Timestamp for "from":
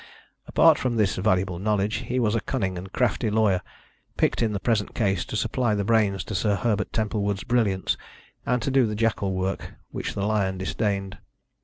0.79-0.95